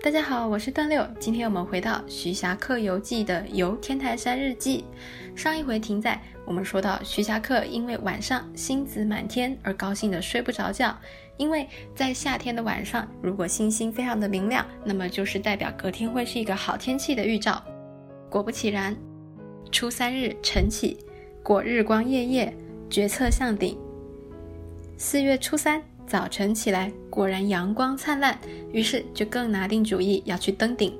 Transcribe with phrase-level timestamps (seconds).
[0.00, 1.04] 大家好，我是段六。
[1.18, 4.84] 今天我们回到《徐霞客游记》的游天台山日记。
[5.34, 10.96] 上一回停在我们说到徐霞客因为晚上星子满天而高兴的睡不着觉，
[11.36, 11.66] 因为
[11.96, 17.60] 在夏天的晚上，如果星星非常的明亮，那么就是代表隔天会是一个好天气的预兆。
[18.30, 18.96] 果不其然，
[19.72, 20.96] 初三日晨起，
[21.42, 22.56] 果日光夜夜，
[22.88, 23.76] 决策向顶。
[24.96, 25.82] 四月初三。
[26.06, 28.38] 早晨起来，果然阳光灿烂，
[28.70, 30.96] 于是就更拿定主意要去登顶。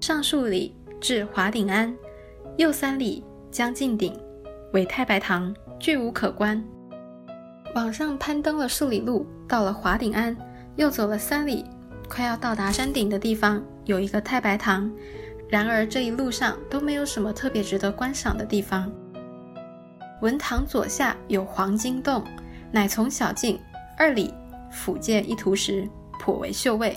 [0.00, 1.96] 上数里至华顶庵，
[2.56, 4.12] 右三里将进顶，
[4.72, 6.60] 为太白堂，俱无可观。
[7.76, 10.36] 往上攀登了数里路，到了华顶庵，
[10.74, 11.64] 又走了三里，
[12.08, 14.90] 快要到达山顶的地方，有一个太白堂。
[15.48, 18.90] 然而这一路上都没有什么特别值得观赏的地方。
[20.22, 22.24] 文堂左下有黄金洞，
[22.72, 23.56] 乃从小径。
[23.96, 24.34] 二里
[24.78, 25.88] 甫见一图时，
[26.20, 26.96] 颇为秀味。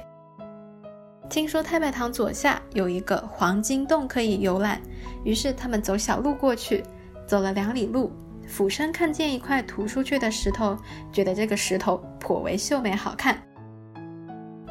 [1.30, 4.80] 听说太白堂左下有一个黄金洞可以游览，
[5.24, 6.84] 于是他们走小路过去。
[7.26, 8.12] 走了两里路，
[8.46, 10.78] 俯身看见一块凸出去的石头，
[11.12, 13.42] 觉得这个石头颇为秀美好看。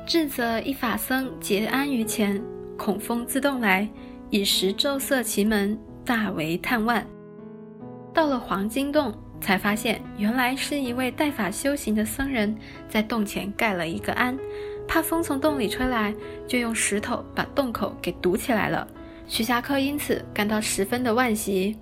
[0.07, 2.41] 智则一法僧结安于前，
[2.77, 3.89] 恐风自动来，
[4.29, 7.03] 以石昼色其门，大为叹惋。
[8.13, 9.13] 到了黄金洞。
[9.41, 12.57] 才发现，原来是一位带法修行的僧人，
[12.89, 14.39] 在洞前盖了一个庵，
[14.87, 16.15] 怕风从洞里吹来，
[16.47, 18.87] 就用石头把洞口给堵起来了。
[19.27, 21.79] 徐霞客因此感到十分的惋惜。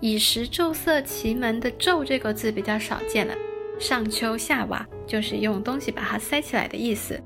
[0.00, 3.34] 以石昼色其门的“昼”这个字比较少见了，
[3.78, 7.18] 上丘下瓦就是用东西把它塞起来的意思。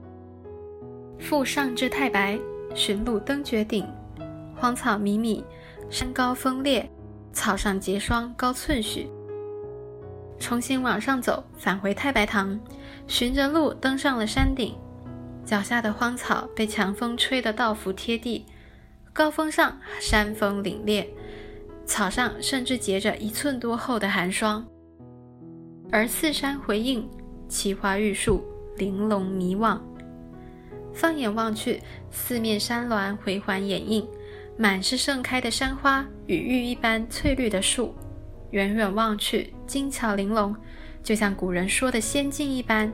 [1.18, 2.38] 复上至太白，
[2.74, 3.86] 寻路登绝顶，
[4.54, 5.44] 荒草迷密，
[5.90, 6.88] 山高峰烈，
[7.32, 9.08] 草上结霜高寸许。
[10.40, 12.58] 重新往上走，返回太白堂，
[13.06, 14.74] 循着路登上了山顶。
[15.44, 18.46] 脚下的荒草被强风吹得倒伏贴地，
[19.12, 21.06] 高峰上山峰凛冽，
[21.84, 24.66] 草上甚至结着一寸多厚的寒霜。
[25.92, 27.08] 而四山回应，
[27.48, 28.44] 奇花玉树，
[28.76, 29.80] 玲珑迷望。
[30.94, 34.08] 放眼望去，四面山峦回环掩映，
[34.56, 37.94] 满是盛开的山花与玉一般翠绿的树。
[38.52, 40.52] 远远望去，精巧玲珑，
[41.00, 42.92] 就像古人说的仙境一般。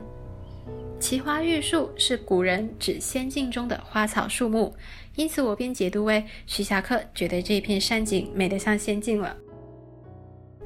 [0.99, 4.71] 奇花玉树是古人指仙境中的花草树木，
[5.15, 9.35] 因此我便解读为徐霞客觉得这片山景美得像仙境了。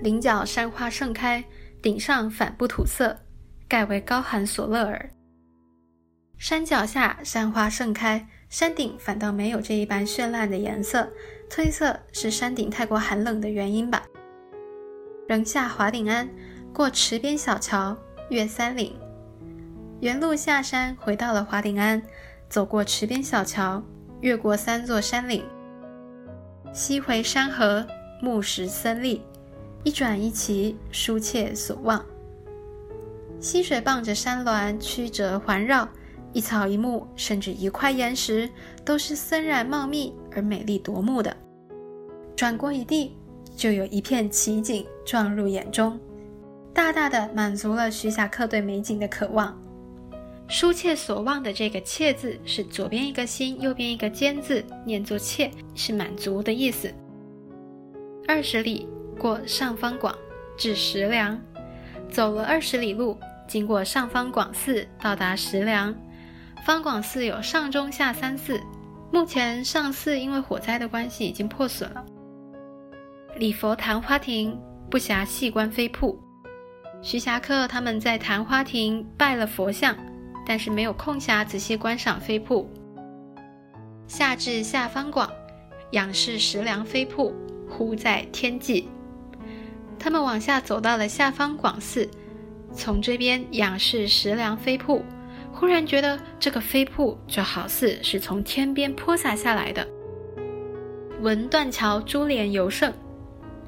[0.01, 1.41] 岭角山花盛开，
[1.81, 3.17] 顶上反不吐色，
[3.69, 5.09] 盖为高寒所乐耳。
[6.37, 11.09] 山脚下山花盛开，山顶反倒没有这一般绚烂的颜色，
[11.49, 14.03] 推测是山顶太过寒冷的原因吧。
[15.31, 16.27] 仍下华顶庵，
[16.73, 17.95] 过池边小桥，
[18.31, 18.93] 越三岭，
[20.01, 22.03] 原路下山，回到了华顶庵。
[22.49, 23.81] 走过池边小桥，
[24.19, 25.41] 越过三座山岭，
[26.73, 27.87] 西回山河，
[28.21, 29.21] 木石森立，
[29.85, 32.03] 一转一奇，疏切所望。
[33.39, 35.87] 溪水傍着山峦曲折环绕，
[36.33, 38.49] 一草一木，甚至一块岩石，
[38.83, 41.33] 都是森然茂密而美丽夺目的。
[42.35, 43.15] 转过一地。
[43.61, 45.99] 就有一片奇景撞入眼中，
[46.73, 49.55] 大大的满足了徐霞客对美景的渴望。
[50.47, 56.91] 疏切所望的这个“切”字是左边一个心，右边一个尖字，念作“切”，是满足的意思。
[58.27, 58.89] 二十里
[59.19, 60.15] 过上方广，
[60.57, 61.39] 至石梁，
[62.09, 63.15] 走了二十里路，
[63.47, 65.95] 经过上方广寺，到达石梁。
[66.65, 68.59] 方广寺有上中下三寺，
[69.11, 72.03] 目前上寺因为火灾的关系已经破损了。
[73.37, 74.59] 礼佛昙花亭，
[74.89, 76.19] 不暇细观飞瀑。
[77.01, 79.95] 徐霞客他们在昙花亭拜了佛像，
[80.45, 82.69] 但是没有空暇仔细观赏飞瀑。
[84.05, 85.31] 下至下方广，
[85.91, 87.33] 仰视石梁飞瀑，
[87.69, 88.89] 忽在天际。
[89.97, 92.07] 他们往下走到了下方广寺，
[92.73, 95.03] 从这边仰视石梁飞瀑，
[95.53, 99.87] 忽然觉得这个飞瀑就好似是从天边泼洒下来的。
[101.21, 102.93] 闻断桥珠帘尤胜。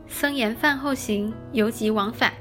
[0.08, 2.34] 僧言饭后行，犹急往返。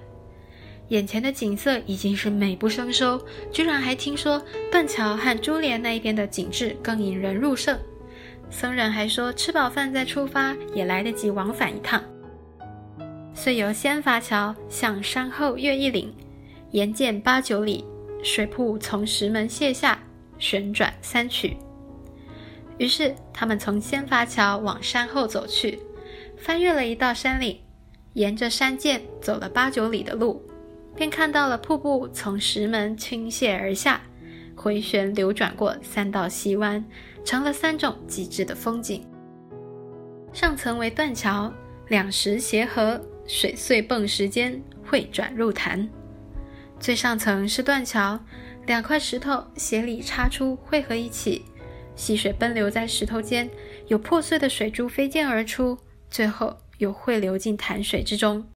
[0.89, 3.19] 眼前的景色已经是美不胜收，
[3.51, 7.79] 居然还听说断桥和珠帘那一边的景致更引人入胜。
[8.51, 12.03] 僧人还说，吃饱饭再出发也来得及往返一趟。
[13.33, 16.15] 遂由仙法桥向山后越一岭，
[16.73, 17.83] 沿涧八九里，
[18.23, 19.99] 水瀑从石门泻下，
[20.39, 21.57] 旋转三曲。
[22.77, 25.81] 于是他们从仙法桥往山后走去。
[26.43, 27.57] 翻越了一道山岭，
[28.15, 30.43] 沿着山涧走了八九里的路，
[30.97, 34.01] 便看到了瀑布从石门倾泻而下，
[34.57, 36.85] 回旋流转过三道溪湾，
[37.25, 39.07] 成了三种极致的风景。
[40.33, 41.53] 上层为断桥，
[41.87, 45.89] 两石协合，水碎迸石间汇转入潭。
[46.81, 48.19] 最上层是断桥，
[48.67, 51.45] 两块石头斜里插出汇合一起，
[51.95, 53.49] 溪水奔流在石头间，
[53.87, 55.79] 有破碎的水珠飞溅而出，
[56.13, 58.47] 最后又汇流进潭水之中。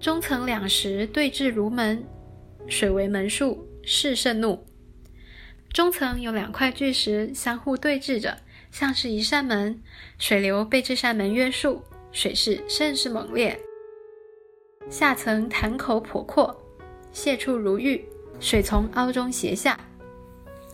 [0.00, 2.02] 中层两石对峙如门，
[2.68, 4.64] 水为门数，势甚怒。
[5.72, 8.38] 中层有两块巨石相互对峙着。
[8.70, 9.82] 像是一扇门，
[10.18, 11.82] 水流被这扇门约束，
[12.12, 13.58] 水势甚是猛烈。
[14.90, 16.54] 下层潭口颇阔，
[17.12, 18.04] 泻处如玉，
[18.38, 19.80] 水从凹中斜下。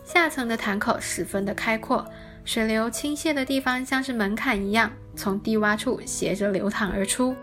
[0.03, 2.05] 下层的潭口十分的开阔，
[2.45, 7.35] 水流倾泻的地方像是门槛一样，从低洼处斜着流淌而出。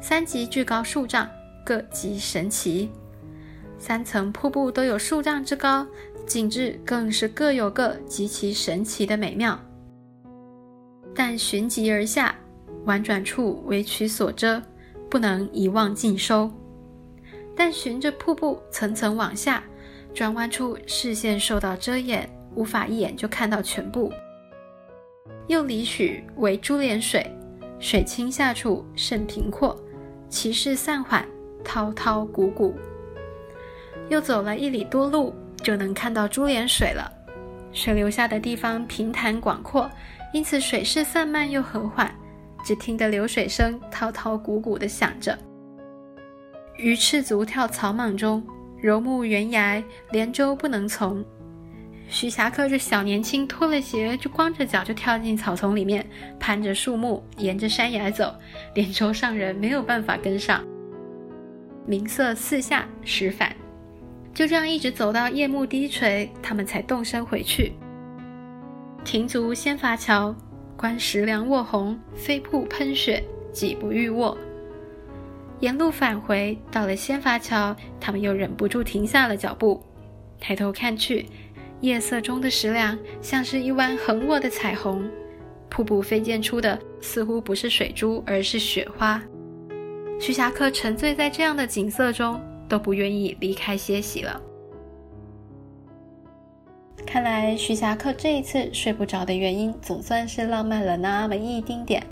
[0.00, 1.26] 三级巨高数丈，
[1.64, 2.90] 各极神奇。
[3.78, 5.86] 三层瀑布都有数丈之高。
[6.26, 9.58] 景致更是各有各极其神奇的美妙，
[11.14, 12.34] 但循级而下，
[12.84, 14.62] 婉转处为曲所遮，
[15.08, 16.50] 不能一望尽收；
[17.56, 19.64] 但循着瀑布层层往下，
[20.12, 22.28] 转弯处视线受到遮掩，
[22.58, 24.12] 无法一眼就看到全部。
[25.46, 27.24] 又离许为珠帘水，
[27.78, 29.74] 水清下处甚平阔，
[30.28, 31.24] 其势散缓，
[31.62, 32.74] 滔滔汩汩。
[34.08, 35.32] 又走了一里多路。
[35.60, 37.12] 就能看到珠帘水了，
[37.72, 39.90] 水流下的地方平坦广阔，
[40.32, 42.14] 因此水势散漫又和缓，
[42.64, 45.36] 只听得流水声滔滔汩汩地响着。
[46.76, 48.46] 鱼赤足跳草莽中，
[48.80, 49.82] 柔木悬崖
[50.12, 51.24] 连舟不能从。
[52.10, 56.04] 徐霞客这小年轻脱了鞋就光着脚就跳进草丛里面，
[56.40, 58.34] 攀着树木，沿着山崖走，
[58.74, 60.64] 连舟上人没有办法跟上。
[61.86, 63.54] 明色四下，时返。
[64.34, 67.72] 就这样一直走到夜幕低垂，他们才动身回去。
[69.04, 70.34] 停足仙筏桥，
[70.76, 73.22] 观石梁卧红，飞瀑喷雪，
[73.52, 74.36] 几不欲卧。
[75.60, 79.82] 沿路返回，到了仙筏桥，他们又忍不住停下了脚步，
[80.38, 81.26] 抬头看去，
[81.80, 85.08] 夜色中的石梁像是一弯横卧的彩虹，
[85.68, 89.22] 瀑布飞溅出的似乎不是水珠，而是雪花。
[90.20, 92.40] 徐霞客沉醉在这样的景色中。
[92.68, 94.38] 都不愿意离开歇息了。
[97.06, 102.06] 看来徐霞客这一次睡不着的原因，总算是浪漫了那么一丁点。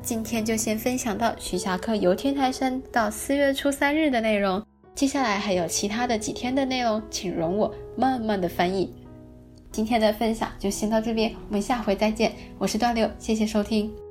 [0.00, 4.64] 今天就先分享到徐霞客游天台山到四月初三日的内容，
[4.94, 8.94] 接下来还有其他的几天的内容，请容我慢慢的翻译。
[9.72, 12.32] 今天的分享就先到这边，我们下回再见。
[12.58, 14.03] 我是段六，谢谢收听。